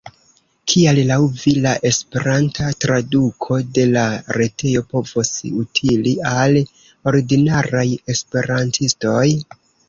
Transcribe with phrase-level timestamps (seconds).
[0.71, 4.05] Kial laŭ vi la esperanta traduko de la
[4.39, 5.31] retejo povos
[5.61, 6.59] utili al
[7.13, 7.85] ordinaraj
[8.17, 9.29] esperantistoj?